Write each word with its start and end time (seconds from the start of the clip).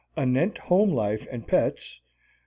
Anent 0.17 0.57
home 0.57 0.89
life 0.89 1.27
and 1.29 1.45
pets: 1.47 2.01
No. 2.03 2.07